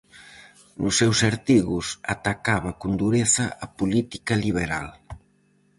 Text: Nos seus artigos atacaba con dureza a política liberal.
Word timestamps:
Nos 0.81 0.95
seus 0.99 1.19
artigos 1.31 1.85
atacaba 2.15 2.71
con 2.81 2.91
dureza 3.03 3.45
a 3.63 3.65
política 3.79 4.33
liberal. 4.45 4.87